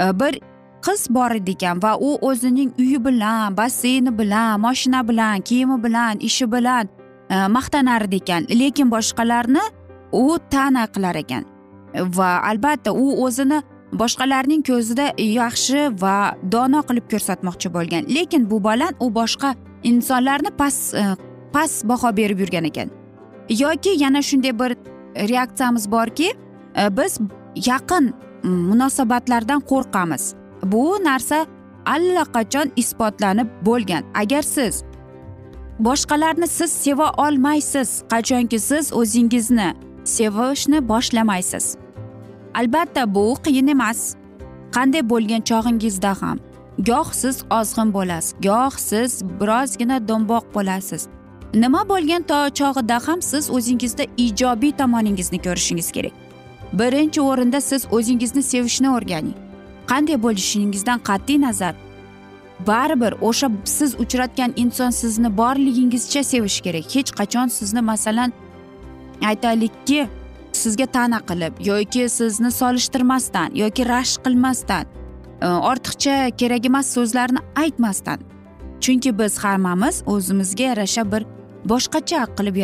E, 0.00 0.20
bir 0.20 0.40
qiz 0.82 1.06
bor 1.10 1.30
edi 1.30 1.50
ekan 1.50 1.82
va 1.82 1.96
u 1.96 2.18
o'zining 2.28 2.72
uyi 2.78 3.04
bilan 3.04 3.56
basseyni 3.56 4.18
bilan 4.18 4.60
moshina 4.60 5.08
bilan 5.08 5.40
kiyimi 5.40 5.82
bilan 5.84 6.18
ishi 6.18 6.52
bilan 6.52 6.88
e, 7.30 7.46
maqtanar 7.46 8.02
ekan 8.12 8.46
lekin 8.50 8.90
boshqalarni 8.90 9.64
u 10.12 10.38
ta'na 10.50 10.86
qilar 10.86 11.14
ekan. 11.14 11.44
Va 11.94 12.40
albatta 12.50 12.92
u 12.92 13.24
o'zini 13.24 13.62
boshqalarning 13.92 14.62
ko'zida 14.66 15.12
yaxshi 15.18 15.88
va 16.02 16.34
dono 16.52 16.82
qilib 16.88 17.06
ko'rsatmoqchi 17.12 17.72
bo'lgan. 17.76 18.04
Lekin 18.16 18.50
bu 18.50 18.60
bilan 18.64 18.94
u 19.00 19.10
boshqa 19.14 19.54
insonlarni 19.82 20.50
past 20.50 20.94
e, 20.94 21.04
past 21.52 21.84
baho 21.88 22.16
berib 22.16 22.38
yurgan 22.40 22.64
ekan. 22.64 22.90
Yoki 23.48 23.90
yana 23.96 24.22
shunday 24.22 24.58
bir 24.58 24.76
reaksiyamiz 25.28 25.90
borki 25.90 26.34
e, 26.76 26.96
biz 26.96 27.18
yaqin 27.66 28.14
munosabatlardan 28.42 29.60
qo'rqamiz. 29.60 30.34
Bu 30.62 30.98
narsa 31.04 31.46
allaqachon 31.86 32.72
isbotlanib 32.76 33.48
bo'lgan. 33.62 34.02
Agar 34.14 34.42
siz 34.42 34.82
boshqalarni 35.78 36.46
siz 36.46 36.72
seva 36.72 37.12
olmaysiz 37.16 38.02
qachonki 38.10 38.58
siz 38.58 38.92
o'zingizni 38.92 39.74
sevishni 40.04 40.88
boshlamaysiz? 40.88 41.76
Albatta 42.54 43.14
bu 43.14 43.36
qiyin 43.44 43.66
emas. 43.66 44.14
Qanday 44.74 45.10
bo'lgan 45.10 45.42
chog'ingizda 45.50 46.22
ham. 46.22 46.38
Goh 46.78 47.12
siz 47.12 47.36
ozg'in 47.50 47.94
bo'lasiz 47.94 48.34
goh 48.46 48.74
siz 48.88 49.22
birozgina 49.40 50.08
do'mboq 50.08 50.44
bo'lasiz. 50.54 51.08
Nima 51.54 51.88
bo'lgan 51.88 52.22
to 52.22 52.38
chog'ida 52.58 53.08
ham 53.08 53.22
siz 53.22 53.50
o'zingizda 53.50 54.04
ijobiy 54.16 54.72
tomoningizni 54.72 55.38
ko'rishingiz 55.42 55.92
kerak. 55.92 56.12
Birinchi 56.72 57.20
o'rinda 57.20 57.60
siz 57.60 57.86
o'zingizni 57.90 58.42
sevishni 58.42 58.90
o'rganing. 58.90 59.36
Qanday 59.90 60.22
bo'lishingizdan 60.22 60.98
qat'iy 61.08 61.40
nazar. 61.40 61.74
Baribir 62.66 63.14
o'sha 63.20 63.48
siz 63.64 63.94
uchratgan 63.94 64.52
inson 64.56 64.90
sizni 64.90 65.36
borligingizcha 65.36 66.24
sevishi 66.24 66.62
kerak. 66.62 66.84
Hech 66.94 67.10
qachon 67.18 67.48
sizni 67.48 67.80
masalan 67.80 68.32
aytaylikki 69.30 70.08
sizga 70.52 70.86
ta'na 70.86 71.20
qilib 71.28 71.54
yoki 71.70 72.08
sizni 72.08 72.50
solishtirmasdan 72.50 73.54
yoki 73.54 73.88
rashk 73.88 74.24
qilmasdan 74.24 74.84
e, 75.42 75.46
ortiqcha 75.46 76.30
kerak 76.40 76.66
emas 76.66 76.86
so'zlarni 76.96 77.40
aytmasdan. 77.56 78.18
Chunki 78.80 79.18
biz 79.18 79.38
hammamiz 79.44 80.02
o'zimizga 80.06 80.64
yarasha 80.64 81.12
bir 81.12 81.22
boshqacha 81.70 82.22
qilib 82.36 82.56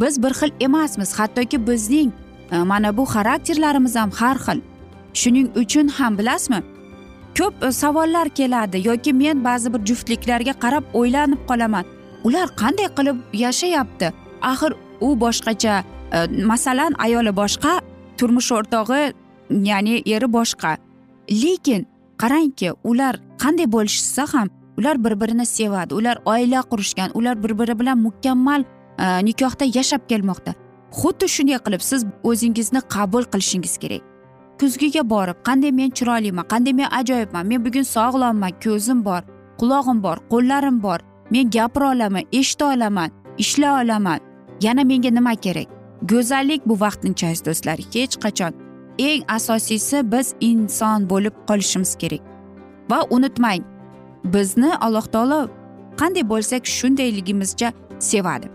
biz 0.00 0.22
bir 0.22 0.32
xil 0.40 0.50
emasmiz 0.60 1.18
hattoki 1.18 1.66
bizning 1.66 2.12
e, 2.50 2.58
mana 2.58 2.96
bu 2.96 3.04
xarakterlarimiz 3.14 3.96
ham 3.96 4.10
har 4.10 4.36
xil. 4.36 4.60
Shuning 5.14 5.48
uchun 5.56 5.88
ham 5.88 6.18
bilasizmi 6.18 6.62
ko'p 7.38 7.64
e, 7.64 7.72
savollar 7.72 8.28
keladi 8.28 8.88
yoki 8.88 9.12
men 9.12 9.44
ba'zi 9.44 9.74
bir 9.74 9.80
juftliklarga 9.88 10.54
qarab 10.64 10.84
o'ylanib 10.94 11.40
qolaman. 11.48 11.84
Ular 12.24 12.48
qanday 12.60 12.88
qilib 12.96 13.16
yashayapti? 13.32 14.12
Axir 14.42 14.72
u 15.00 15.08
boshqacha 15.24 15.74
e, 16.12 16.18
masalan 16.50 16.92
ayoli 17.06 17.32
boshqa 17.40 17.72
turmush 18.18 18.52
o'rtog'i 18.58 19.02
ya'ni 19.70 20.02
eri 20.14 20.28
boshqa. 20.38 20.76
Lekin 21.42 21.86
qarangki 22.22 22.68
ular 22.90 23.14
qanday 23.42 23.66
bo'lishsa 23.76 24.24
ham 24.34 24.48
ular 24.78 25.04
bir 25.04 25.20
birini 25.20 25.46
sevadi 25.46 25.94
ular 25.94 26.18
oila 26.24 26.62
qurishgan 26.62 27.10
ular 27.14 27.42
bir 27.42 27.58
biri 27.58 27.78
bilan 27.80 27.98
mukammal 27.98 28.64
e, 28.98 29.24
nikohda 29.24 29.64
yashab 29.64 30.08
kelmoqda. 30.08 30.54
Xuddi 31.00 31.28
shunday 31.28 31.58
qilib 31.66 31.82
siz 31.90 32.06
o'zingizni 32.22 32.80
qabul 32.94 33.24
qilishingiz 33.32 33.78
kerak. 33.78 34.02
Kuzgiga 34.60 35.02
borib 35.10 35.38
qanday 35.48 35.72
men 35.72 35.90
chiroyliman 35.90 36.46
qanday 36.52 36.72
men 36.72 36.88
ajoyibman 37.00 37.46
men 37.46 37.64
bugun 37.64 37.82
sog'lomman 37.82 38.52
ko'zim 38.64 39.04
bor 39.04 39.22
qulog'im 39.60 40.02
bor 40.02 40.16
qo'llarim 40.32 40.82
bor 40.82 40.98
men 41.30 41.50
gapira 41.50 41.90
olaman 41.94 42.24
eshita 42.32 42.64
olaman 42.74 43.10
ishlay 43.38 43.84
olaman. 43.84 44.20
Yana 44.62 44.84
menga 44.84 45.10
nima 45.10 45.34
kerak? 45.34 45.68
Go'zallik 46.02 46.66
bu 46.66 46.74
vaqtincha 46.80 47.26
aziz 47.26 47.44
do'stlar. 47.46 47.78
Hech 47.94 48.16
qachon. 48.24 48.52
Eng 48.98 49.22
asosiysi 49.28 50.12
biz 50.12 50.34
inson 50.40 51.10
bo'lib 51.10 51.34
qolishimiz 51.48 51.92
kerak. 52.02 52.22
Va 52.90 52.98
unutmang 53.10 53.62
bizni 54.24 54.76
alloh 54.76 55.06
taolo 55.06 55.48
qanday 56.00 56.28
bo'lsak 56.28 56.66
shundayligimizcha 56.66 57.72
sevadi. 57.98 58.48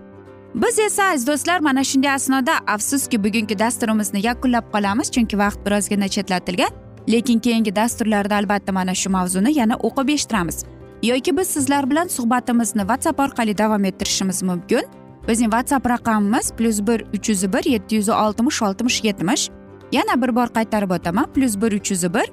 Biz 0.56 0.80
esa 0.80 1.04
aziz 1.04 1.28
do'stlar 1.28 1.60
mana 1.60 1.84
shunday 1.84 2.12
asnoda 2.12 2.54
afsuski 2.68 3.24
bugungi 3.24 3.60
dasturimizni 3.60 4.26
yakunlab 4.26 4.66
qolamiz 4.74 5.12
chunki 5.12 5.38
vaqt 5.38 5.60
birozgina 5.66 6.08
chetlatilgan 6.08 6.72
lekin 7.12 7.40
keyingi 7.40 7.76
dasturlarda 7.76 8.36
albatta 8.36 8.72
mana 8.72 8.96
shu 8.96 9.10
mavzuni 9.10 9.58
yana 9.58 9.76
o'qib 9.76 10.10
eshittiramiz. 10.10 10.64
Yoki 11.04 11.38
biz 11.38 11.48
sizlar 11.48 11.90
bilan 11.90 12.08
suhbatimizni 12.08 12.82
whatsapp 12.82 13.20
orqali 13.20 13.58
davom 13.58 13.86
ettirishimiz 13.86 14.44
mumkin. 14.44 14.84
Bizning 15.28 15.52
whatsapp 15.52 15.90
raqamimiz 15.90 16.52
plyus 16.52 16.80
bir 16.88 17.06
uch 17.14 17.30
yuz 17.30 17.54
bir 17.54 17.64
yetti 17.72 17.96
yuz 17.96 18.10
oltmish 18.10 18.62
oltmish 18.62 19.04
yetmish. 19.04 19.50
Yana 19.92 20.22
bir 20.22 20.36
bor 20.36 20.48
qaytarib 20.48 20.92
o'taman 20.92 21.26
plyus 21.34 21.62
bir 21.62 21.72
uch 21.72 21.92
yuz 21.92 22.04
bir 22.14 22.28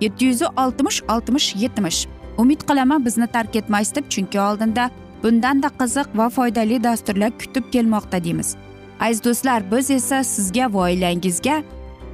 yetti 0.00 0.24
yuz 0.24 0.42
oltmish 0.42 1.02
oltmish 1.08 1.56
yetmish. 1.56 2.06
Umid 2.42 2.60
qilaman 2.68 3.04
bizni 3.04 3.26
tark 3.26 3.56
etmaysiz 3.56 3.94
deb 3.96 4.06
chunki 4.10 4.40
oldinda 4.40 4.90
bundanda 5.22 5.68
qiziq 5.80 6.08
va 6.18 6.28
foydali 6.36 6.84
dasturlar 6.84 7.30
kutib 7.38 7.64
kelmoqda 7.72 8.24
deymiz. 8.24 8.56
Aziz 9.00 9.24
do'stlar 9.24 9.70
biz 9.72 9.90
esa 9.90 10.24
sizga 10.24 10.66
va 10.74 10.78
oilangizga 10.88 11.62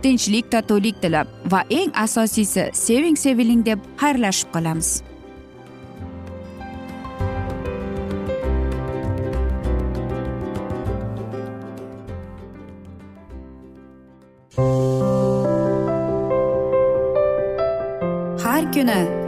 tinchlik 0.03 0.51
totuvlik 0.53 1.03
tilab 1.03 1.27
va 1.53 1.61
eng 1.71 1.93
asosiysi 2.05 2.71
seving 2.73 3.17
seviling 3.25 3.67
deb 3.67 3.79
xayrlashib 4.03 4.49
qolamiz. 4.57 4.91
Har 18.45 18.73
kuni 18.75 19.28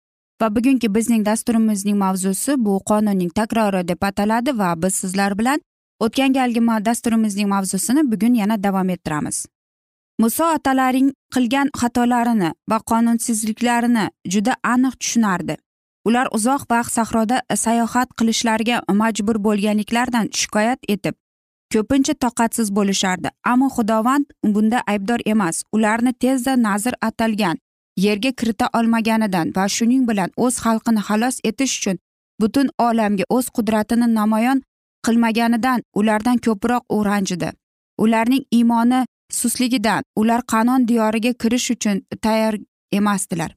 Va 0.41 0.49
bugungi 0.55 0.89
bizning 0.95 1.25
dasturimizning 1.25 1.97
mavzusi 1.97 2.55
bu 2.65 2.79
qonunning 2.89 3.31
takrori 3.39 3.87
deb 3.87 4.03
ataladi 4.09 4.57
va 4.61 4.73
biz 4.83 4.95
sizlar 5.01 5.37
bilan 5.39 5.59
o'tgan 6.05 6.33
galgi 6.33 6.61
dasturimizning 6.85 7.49
mavzusini 7.49 8.11
bugun 8.11 8.33
yana 8.33 8.63
davom 8.63 8.89
ettiramiz. 8.89 9.45
Muso 10.19 10.45
otalaring 10.55 11.11
qilgan 11.33 11.67
xatolarini 11.81 12.49
va 12.69 12.77
qonunsizliklarini 12.91 14.05
juda 14.33 14.53
aniq 14.63 14.93
tushunardi. 15.01 15.55
Ular 16.05 16.27
uzoq 16.37 16.61
vaqt 16.71 16.91
sahroda 16.97 17.41
sayohat 17.55 18.09
qilishlariga 18.19 18.81
majbur 19.01 19.37
bo'lganliklaridan 19.47 20.25
shikoyat 20.39 20.79
etib 20.93 21.15
ko'pincha 21.73 22.13
toqatsiz 22.23 22.67
bo'lishardi. 22.77 23.29
Ammo 23.51 23.67
xudovand 23.75 24.25
bunda 24.43 24.79
aybdor 24.87 25.19
emas 25.25 25.63
ularni 25.75 26.13
tezda 26.13 26.53
nazr 26.67 26.93
atalgan 27.09 27.57
yerga 28.05 28.31
kirita 28.39 28.67
olmaganidan 28.77 29.47
va 29.55 29.65
shuning 29.75 30.03
bilan 30.09 30.29
o'z 30.45 30.55
xalqini 30.65 31.01
xalos 31.07 31.35
etish 31.49 31.75
uchun 31.79 31.97
butun 32.41 32.67
olamga 32.87 33.25
o'z 33.37 33.47
qudratini 33.55 34.07
namoyon 34.19 34.61
qilmaganidan 35.05 35.79
ulardan 35.99 36.37
ko'proq 36.45 36.83
u 36.95 37.05
ranjidi. 37.05 37.49
Ularning 38.03 38.43
iymoni 38.57 39.05
susligidan 39.39 40.03
ular 40.15 40.41
qanon 40.53 40.87
diyoriga 40.87 41.33
kirish 41.41 41.71
uchun 41.75 41.97
tayyor 42.21 42.55
emasdilar. 42.91 43.51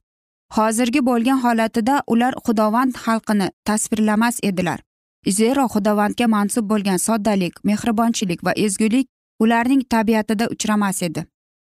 Hozirgi 0.55 1.01
bo'lgan 1.09 1.39
holatida 1.45 1.95
ular 2.07 2.33
xudovand 2.45 2.93
xalqini 3.05 3.47
tasvirlamas 3.67 4.39
edilar. 4.43 4.79
Zero 5.37 5.65
xudovandga 5.73 6.27
mansub 6.27 6.65
bo'lgan 6.71 6.99
soddalik 7.07 7.53
mehribonchilik 7.63 8.45
va 8.45 8.51
ezgulik 8.65 9.07
ularning 9.39 9.81
tabiatida 9.93 10.45
uchramas 10.53 11.01
edi. 11.03 11.25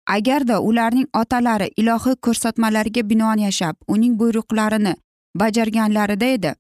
Agarda 0.07 0.59
ularning 0.61 1.07
otalari 1.21 1.67
ilohiy 1.77 2.15
ko'rsatmalariga 2.25 3.03
binoan 3.09 3.39
yashab 3.47 3.75
uning 3.87 4.19
buyruqlarini 4.19 4.93
bajarganlarida 5.35 6.25
edi. 6.25 6.51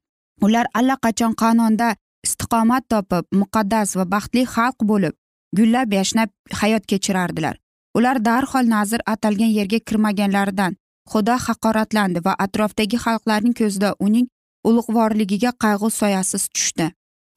Ular 0.41 0.65
allaqachon 0.79 1.33
qanonda 1.41 1.95
istiqomat 2.25 2.83
topib 2.89 3.25
muqaddas 3.41 3.95
va 3.97 4.05
baxtli 4.13 4.43
xalq 4.55 4.87
bo'lib 4.91 5.13
gullab 5.57 5.93
yashnab 5.93 6.29
hayot 6.61 6.83
kechirardilar. 6.91 7.55
Ular 7.97 8.17
darhol 8.25 8.65
nazr 8.75 8.99
atalgan 9.13 9.51
yerga 9.57 9.79
kirmaganlaridan 9.87 10.75
xudo 11.11 11.35
haqoratlandi 11.47 12.19
va 12.25 12.33
atrofdagi 12.45 12.97
xalqlarning 13.05 13.55
ko'zida 13.61 13.95
uning 14.07 14.27
ulug'vorligiga 14.67 15.51
qayg'u 15.63 15.89
soyasi 16.01 16.37
tushdi. 16.55 16.87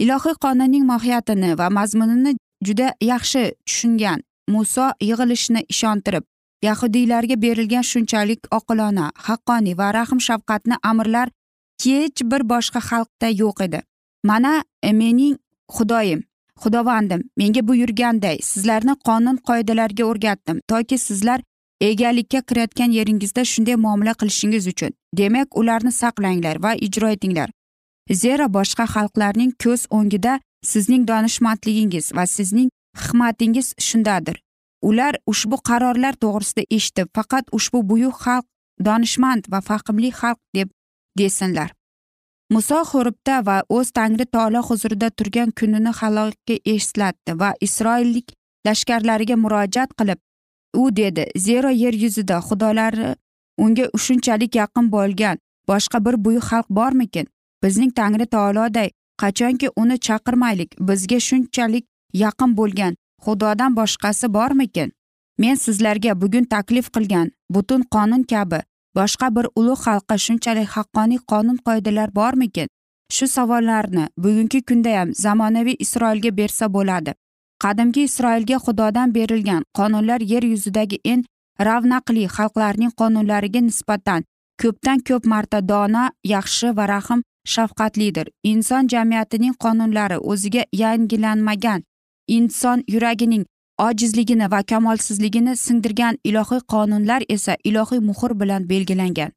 Ilohiy 0.03 0.37
qonunning 0.44 0.85
mohiyatini 0.92 1.51
va 1.61 1.66
mazmunini 1.79 2.33
juda 2.66 2.88
yaxshi 3.11 3.42
tushungan 3.66 4.18
muso 4.55 4.87
yig'ilishni 5.09 5.61
ishontirib 5.75 6.25
yahudiylarga 6.63 7.37
berilgan 7.43 7.85
shunchalik 7.91 8.41
oqilona 8.59 9.11
haqqoniy 9.27 9.79
va 9.81 9.89
rahm 9.99 10.21
shafqatni 10.29 10.77
amirlar 10.91 11.29
hech 11.85 12.23
bir 12.31 12.43
boshqa 12.53 12.81
xalqda 12.91 13.29
yo'q 13.43 13.63
edi. 13.67 13.83
Mana 14.25 14.65
e, 14.83 14.93
mening 14.93 15.37
xudoyim 15.77 16.21
xudovandim 16.63 17.23
menga 17.37 17.63
buyurganday 17.69 18.37
sizlarni 18.51 18.95
qonun 19.09 19.37
qoidalarga 19.49 20.05
o'rgatdim 20.11 20.61
toki 20.71 20.99
sizlar 20.99 21.41
egalikka 21.81 22.41
kirayotgan 22.49 22.91
yeringizda 22.99 23.45
shunday 23.53 23.77
muomala 23.85 24.15
qilishingiz 24.21 24.67
uchun. 24.73 24.93
Demak 25.19 25.49
ularni 25.61 25.93
saqlanglar 25.93 26.63
va 26.63 26.73
ijro 26.87 27.09
etinglar. 27.17 27.51
Zero 28.23 28.47
boshqa 28.59 28.85
xalqlarning 28.95 29.53
ko'z 29.65 29.87
o'ngida 29.91 30.41
sizning 30.73 31.09
donishmandligingiz 31.09 32.07
va 32.17 32.27
sizning 32.27 32.69
hikmatingiz 33.05 33.75
shundadir. 33.87 34.37
Ular 34.89 35.15
ushbu 35.33 35.57
qarorlar 35.69 36.15
to'g'risida 36.23 36.63
eshitib 36.77 37.09
faqat 37.17 37.45
ushbu 37.59 37.83
buyuk 37.91 38.17
xalq 38.25 38.47
donishmand 38.87 39.51
va 39.53 39.61
fahmli 39.69 40.11
xalq 40.21 40.41
deb 40.55 40.69
desinlar. 41.19 41.71
Muso 42.55 42.79
xo'ribda 42.91 43.37
va 43.47 43.57
o'z 43.77 43.89
tangri 43.99 44.27
taolo 44.35 44.61
huzurida 44.69 45.09
turgan 45.11 45.51
kunini 45.59 45.93
halokga 46.01 46.57
eslatdi 46.75 47.33
va 47.41 47.51
isroillik 47.67 48.33
lashkarlariga 48.67 49.37
murojaat 49.43 49.91
qilib 49.99 50.21
u 50.83 50.85
dedi 51.01 51.25
zero 51.47 51.71
yer 51.83 51.95
yuzida 52.05 52.39
xudolari 52.49 53.11
unga 53.65 53.85
shunchalik 54.05 54.55
yaqin 54.61 54.87
bo'lgan 54.95 55.37
boshqa 55.69 55.99
bir 56.07 56.17
buyuk 56.25 56.45
xalq 56.51 56.69
bormikin? 56.79 57.27
Bizning 57.63 57.93
tangri 58.01 58.27
taoloday 58.27 58.89
qachonki 59.23 59.69
uni 59.77 59.97
chaqirmaylik 60.07 60.71
bizga 60.89 61.19
shunchalik 61.29 61.85
yaqin 62.12 62.57
bo'lgan 62.57 62.94
xudodan 63.25 63.77
boshqasi 63.77 64.35
bormikin? 64.35 64.92
Men 65.38 65.55
sizlarga 65.55 66.21
bugun 66.21 66.44
taklif 66.44 66.90
qilgan 66.94 67.31
butun 67.51 67.83
qonun 67.94 68.23
kabi 68.23 68.61
boshqa 68.97 69.29
bir 69.37 69.47
ulug' 69.59 69.83
xalqqa 69.87 70.16
shunchalik 70.25 70.68
haqqoniy 70.77 71.21
qonun 71.31 71.59
qoidalar 71.66 72.14
bormikin? 72.14 72.68
Shu 73.11 73.27
savollarni 73.27 74.05
bugungi 74.18 74.61
kundayam 74.68 75.09
zamonaviy 75.14 75.77
isroilga 75.85 76.37
bersa 76.37 76.66
bo'ladi. 76.75 77.12
Qadimgi 77.62 78.03
isroilga 78.09 78.59
xudodan 78.66 79.14
berilgan 79.14 79.62
qonunlar 79.79 80.21
yer 80.33 80.42
yuzidagi 80.42 80.99
eng 81.05 81.25
ravnaqli 81.66 82.27
xalqlarning 82.37 82.92
qonunlariga 83.01 83.61
nisbatan 83.68 84.25
ko'pdan 84.62 84.99
ko'p 85.09 85.27
marta 85.33 85.59
dono 85.68 86.05
yaxshi 86.35 86.68
va 86.77 86.85
rahm 86.94 87.21
shafqatlidir. 87.55 88.27
Inson 88.53 88.88
jamiyatining 88.92 89.55
qonunlari 89.64 90.18
o'ziga 90.31 90.62
yangilanmagan. 90.83 91.81
Inson 92.29 92.85
yuragining 92.88 93.45
ojizligini 93.79 94.51
va 94.51 94.62
kamolsizligini 94.62 95.57
singdirgan 95.57 96.19
ilohiy 96.25 96.61
qonunlar 96.73 97.23
esa 97.29 97.57
ilohiy 97.64 98.01
muhr 98.01 98.41
bilan 98.41 98.69
belgilangan. 98.69 99.31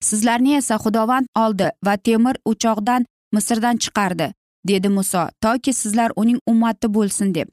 Sizlarni 0.00 0.56
esa 0.56 0.76
xudovand 0.76 1.26
oldi 1.44 1.70
va 1.86 1.96
temir 1.96 2.36
o'choqdan 2.44 3.06
misrdan 3.32 3.76
chiqardi 3.76 4.32
dedi 4.68 4.88
muso 4.88 5.28
toki 5.40 5.72
sizlar 5.72 6.10
uning 6.16 6.40
ummati 6.46 6.94
bo'lsin 6.94 7.34
deb. 7.34 7.48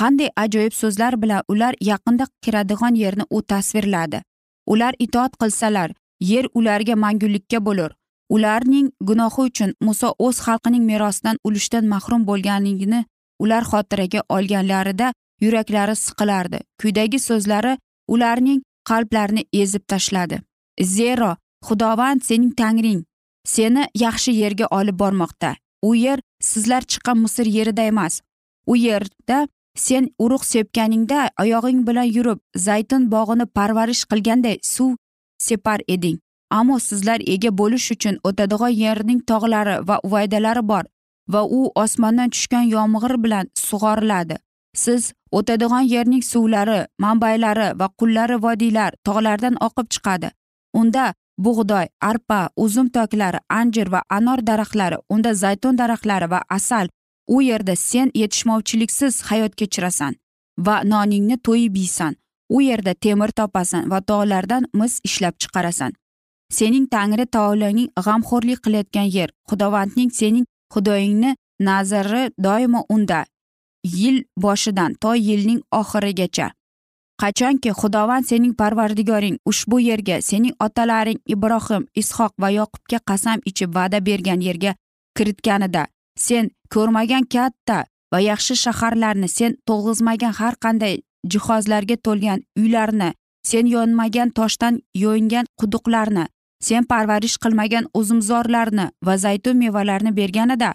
Qanday 0.00 0.30
ajoyib 0.36 0.72
so'zlar 0.72 1.22
bilan 1.22 1.42
ular 1.48 1.74
yaqinda 1.80 2.24
kiradigan 2.42 2.94
yerni 2.94 3.24
u 3.30 3.42
tasvirladi. 3.42 4.22
Ular 4.66 4.94
itoat 4.98 5.32
qilsalar 5.40 5.90
yer 6.20 6.46
ularga 6.54 6.94
mangulikka 6.94 7.64
bo'lur. 7.66 7.90
Ularning 8.28 8.90
gunohi 9.00 9.42
uchun 9.48 9.74
muso 9.80 10.14
o'z 10.18 10.36
xalqining 10.46 10.84
merosidan 10.90 11.36
ulushdan 11.44 11.84
mahrum 11.92 12.26
bo'lganligini 12.26 13.04
ular 13.38 13.64
xotiraga 13.64 14.22
olganlarida 14.28 15.12
yuraklari 15.40 15.96
siqilardi. 15.96 16.60
Kuydagi 16.80 17.18
so'zlari 17.18 17.78
ularning 18.08 18.62
qalblarini 18.88 19.44
ezib 19.52 19.84
tashladi. 19.88 20.40
Zero 20.82 21.36
xudovand 21.66 22.22
sening 22.22 22.54
tangring. 22.54 23.04
Seni 23.46 23.86
yaxshi 23.94 24.32
yerga 24.42 24.66
olib 24.70 24.98
bormoqda. 24.98 25.56
U 25.82 25.94
yer 25.94 26.20
sizlar 26.40 26.82
chiqqan 26.82 27.18
misr 27.24 27.46
yerida 27.46 27.82
emas. 27.82 28.20
U 28.66 28.76
yerda 28.76 29.46
sen 29.76 30.08
urug' 30.18 30.44
sepganingda 30.44 31.30
oyog'ing 31.42 31.86
bilan 31.86 32.08
yurib 32.16 32.38
zaytun 32.66 33.10
bog'ini 33.14 33.46
parvarish 33.46 34.04
qilganday 34.10 34.58
suv 34.62 34.96
separ 35.38 35.80
eding. 35.88 36.18
Ammo 36.50 36.78
sizlar 36.78 37.20
ega 37.34 37.50
bo'lish 37.60 37.90
uchun 37.94 38.18
o'tadigan 38.28 38.74
yerning 38.82 39.20
tog'lari 39.30 39.76
va 39.88 40.00
uvaydalari 40.06 40.62
bor. 40.72 40.84
Va 41.32 41.42
u 41.58 41.60
osmondan 41.74 42.30
tushgan 42.30 42.66
yomg'ir 42.76 43.14
bilan 43.24 43.46
sug'oriladi. 43.68 44.36
Siz 44.74 45.12
o'tadigan 45.32 45.84
yerning 45.94 46.24
suvlari 46.32 46.80
manbaylari 47.04 47.68
va 47.80 47.88
qullari 48.00 48.36
vodiylar 48.46 48.92
tog'lardan 49.06 49.54
oqib 49.66 49.86
chiqadi. 49.94 50.30
Unda 50.80 51.14
bug'doy 51.38 51.86
arpa 52.10 52.40
uzum 52.64 52.88
toklari 52.96 53.40
anjir 53.48 53.88
va 53.94 54.02
anor 54.18 54.46
daraxtlari 54.46 54.98
unda 55.08 55.34
zaytun 55.34 55.78
daraxtlari 55.78 56.30
va 56.30 56.40
asal. 56.48 56.88
U 57.28 57.42
yerda 57.42 57.74
sen 57.76 58.10
yetishmovchiliksiz 58.14 59.22
hayot 59.28 59.54
kechirasan 59.60 60.14
va 60.66 60.76
noningni 60.84 61.36
to'yib 61.46 61.76
yeysan. 61.76 62.16
U 62.48 62.60
yerda 62.60 62.94
temir 62.94 63.30
topasan 63.38 63.90
va 63.90 64.00
tog'lardan 64.00 64.68
mis 64.72 65.00
ishlab 65.08 65.34
chiqarasan. 65.42 65.92
Sening 66.56 66.86
tangri 66.94 67.26
taoloning 67.26 67.88
g'amxo'rlik 68.04 68.60
qilayotgan 68.64 69.08
yer 69.16 69.30
xudovandning 69.50 70.10
sening 70.20 70.46
xudoyingni 70.72 71.34
nazari 71.60 72.30
doimo 72.38 72.84
unda 72.88 73.24
yil 73.84 74.24
boshidan 74.36 74.94
to 75.00 75.14
yilning 75.14 75.60
oxirigacha. 75.72 76.50
Qachonki 77.20 77.70
xudovand 77.80 78.26
sening 78.28 78.54
parvardigoring 78.54 79.38
ushbu 79.50 79.80
yerga 79.80 80.20
sening 80.22 80.54
otalaring 80.60 81.20
ibrohim 81.34 81.86
ishoq 82.02 82.32
va 82.42 82.48
yoqubga 82.58 82.98
qasam 83.08 83.38
ichib 83.50 83.70
va'da 83.76 84.00
bergan 84.08 84.40
yerga 84.48 84.74
kiritganida 85.16 85.86
sen 86.26 86.50
ko'rmagan 86.74 87.24
katta 87.34 87.78
va 88.12 88.18
yaxshi 88.20 88.54
shaharlarni 88.64 89.28
sen 89.28 89.56
to'g'izmagan 89.68 90.34
har 90.40 90.54
qanday 90.64 90.94
jihozlarga 91.32 91.96
to'lgan 92.06 92.40
uylarni 92.60 93.10
sen 93.50 93.66
yonmagan 93.74 94.30
toshdan 94.38 94.74
yo'ingan 95.02 95.46
quduqlarni 95.60 96.24
sen 96.66 96.84
parvarish 96.90 97.36
qilmagan 97.42 97.84
uzumzorlarni 98.00 98.86
va 99.06 99.14
zaytun 99.24 99.56
mevalarini 99.62 100.12
berganida 100.20 100.70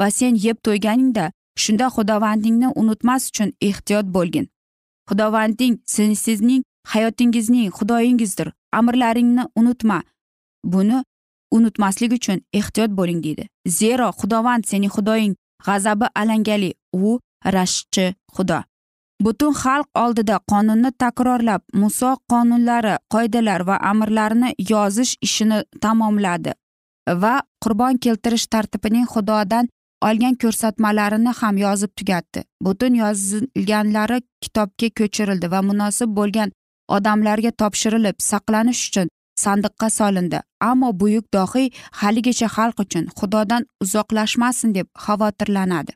va 0.00 0.08
sen 0.18 0.34
yeb 0.46 0.56
to'yganingda 0.66 1.24
shunda 1.62 1.86
xudovandingni 1.96 2.68
unutmas 2.80 3.22
uchun 3.30 3.50
ehtiyot 3.68 4.06
bo'lgin. 4.16 4.46
Xudovanding 5.08 5.74
sizning 5.86 6.62
hayotingizning 6.92 7.70
xudoyingizdir. 7.78 8.52
Amrlaringni 8.72 9.44
unutma. 9.56 10.02
Buni 10.64 10.98
unutmaslik 11.56 12.12
uchun 12.12 12.38
ehtiyot 12.52 12.90
bo'ling 12.98 13.20
deydi. 13.24 13.48
Zero 13.68 14.08
xudovand 14.20 14.64
sening 14.70 14.92
xudoying 14.96 15.34
g'azabi 15.66 16.06
alangali 16.14 16.74
u 16.92 17.18
rashkchi 17.44 18.14
xudo. 18.34 18.58
Butun 19.24 19.52
xalq 19.62 19.88
oldida 20.04 20.36
qonunni 20.52 20.90
takrorlab 21.02 21.62
muso 21.82 22.10
qonunlari 22.32 22.94
qoidalar 23.14 23.60
va 23.68 23.76
amrlarini 23.92 24.50
yozish 24.72 25.12
ishini 25.26 25.58
tamomladi 25.84 26.52
va 27.22 27.34
qurbon 27.64 27.98
keltirish 28.04 28.46
tartibining 28.54 29.06
xudodan 29.14 29.68
olgan 30.08 30.34
ko'rsatmalarini 30.42 31.32
ham 31.40 31.58
yozib 31.58 31.92
tugatdi. 31.98 32.44
Butun 32.66 32.94
yozilganlari 33.02 34.18
kitobga 34.42 34.88
ko'chirildi 35.00 35.50
va 35.54 35.60
munosib 35.68 36.10
bo'lgan 36.18 36.52
odamlarga 36.96 37.50
topshirilib 37.62 38.16
saqlanish 38.30 38.82
uchun 38.88 39.08
sandiqqa 39.44 39.88
solindi. 39.98 40.40
Ammo 40.70 40.90
buyuk 41.00 41.26
dohiy 41.36 41.70
haligacha 42.00 42.48
xalq 42.56 42.84
uchun 42.84 43.08
xudodan 43.20 43.62
uzoqlashmasin 43.84 44.74
deb 44.78 44.86
xavotirlanadi. 45.06 45.92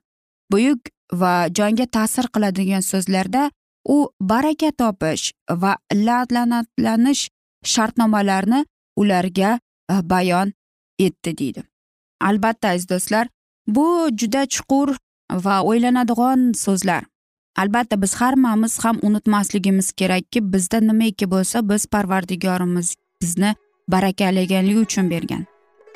Buyuk 0.53 0.81
va 1.13 1.49
jonga 1.49 1.87
ta'sir 1.87 2.29
qiladigan 2.35 2.83
so'zlarda 2.83 3.51
u 3.89 4.09
baraka 4.21 4.71
topish 4.71 5.33
va 5.63 5.77
la'natlanish 5.95 7.29
shartnomalarini 7.65 8.65
ularga 8.97 9.59
e, 9.91 9.95
bayon 10.11 10.53
etdi 10.99 11.39
deydi. 11.39 11.63
Albatta 12.21 12.69
aziz 12.69 12.89
do'stlar 12.89 13.29
bu 13.67 13.87
juda 14.21 14.47
chuqur 14.47 14.97
va 15.45 15.63
o'ylanadigan 15.63 16.53
so'zlar. 16.65 17.05
Albatta 17.57 18.03
biz 18.03 18.15
hammamiz 18.15 18.79
ham 18.85 18.99
unutmasligimiz 19.03 19.93
kerakki 19.93 20.53
bizda 20.53 20.81
nimaiki 20.81 21.31
bo'lsa 21.31 21.69
biz 21.71 21.87
parvardigorimiz 21.87 22.95
bizni 23.23 23.55
barakalaganligi 23.89 24.79
uchun 24.79 25.11
bergan. 25.11 25.50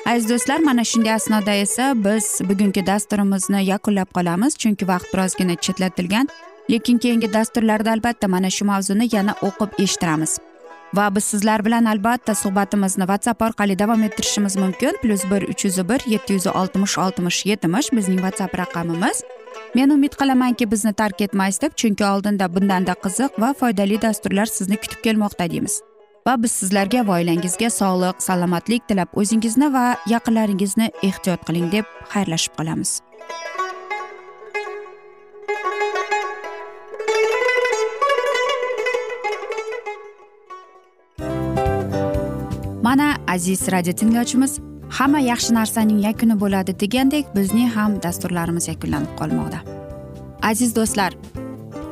Aziz 0.05 0.29
do'stlar 0.29 0.59
mana 0.59 0.83
shunday 0.83 1.13
asnoda 1.13 1.53
esa 1.65 1.93
biz 2.05 2.41
bugungi 2.49 2.85
dasturimizni 2.85 3.65
yakunlab 3.65 4.09
qolamiz 4.17 4.57
chunki 4.61 4.87
vaqt 4.87 5.13
birozgina 5.13 5.55
chetlatilgan. 5.55 6.27
Lekin 6.71 6.97
keyingi 6.97 7.33
dasturlarda 7.33 7.91
albatta 7.91 8.27
mana 8.27 8.49
shu 8.49 8.65
mavzuni 8.65 9.15
yana 9.15 9.33
o'qib 9.47 9.71
eshittiramiz. 9.83 10.37
Va 10.97 11.15
biz 11.15 11.23
sizlar 11.23 11.65
bilan 11.65 11.85
albatta 11.85 12.35
suhbatimizni 12.35 13.05
whatsapp 13.11 13.41
orqali 13.41 13.79
davom 13.79 14.03
ettirishimiz 14.03 14.55
mumkin. 14.55 14.93
Plyus 15.01 15.23
bir 15.31 15.41
uch 15.51 15.65
yuz 15.65 15.77
bir 15.89 16.01
yetti 16.13 16.33
yuz 16.33 16.47
oltmish 16.47 16.97
oltmish 16.97 17.45
yetmish 17.45 17.91
bizning 17.91 18.19
whatsapp 18.25 18.57
raqamimiz. 18.59 19.23
Men 19.75 19.89
umid 19.89 20.13
qilamanki 20.19 20.71
bizni 20.71 20.93
tark 20.93 21.21
etmaysiz 21.21 21.61
deb 21.61 21.73
chunki 21.75 22.05
oldinda 22.05 22.55
bundanda 22.55 22.93
qiziq 23.03 23.41
va 23.41 23.53
foydali 23.59 24.01
dasturlar 24.01 24.45
sizni 24.45 24.77
kutib 24.77 25.03
kelmoqda 25.03 25.51
deymiz. 25.51 25.81
Va 26.27 26.33
biz 26.41 26.53
sizlarga 26.59 27.03
va 27.07 27.19
oilangizga 27.19 27.67
sog'lik 27.69 28.21
salomatlik 28.27 28.87
tilab 28.89 29.11
o'zingizni 29.21 29.67
va 29.73 29.83
yaqinlaringizni 30.09 30.87
ehtiyot 31.07 31.43
qiling 31.47 31.67
deb 31.75 31.91
xayrlashib 32.13 32.55
qolamiz. 32.57 32.93
Mana 42.87 43.07
aziz 43.27 43.67
radio 43.71 43.93
tinglovchimiz 44.01 44.57
hamma 44.97 45.21
yaxshi 45.29 45.53
narsaning 45.53 46.01
yakuni 46.07 46.41
bo'ladi 46.43 46.79
degandek 46.83 47.33
bizning 47.37 47.69
ham 47.77 48.01
dasturlarimiz 48.03 48.67
yakunlanib 48.73 49.13
qolmoqda. 49.21 49.59
Aziz 50.51 50.75
do'stlar 50.75 51.13